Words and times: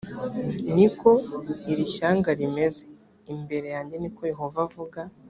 ni 0.75 0.87
ko 0.99 1.11
iri 1.71 1.85
shyanga 1.95 2.29
rimeze 2.39 2.81
imbere 3.33 3.67
yanjye 3.75 3.95
ni 4.01 4.09
ko 4.15 4.21
yehova 4.31 4.59
avuga 4.67 4.99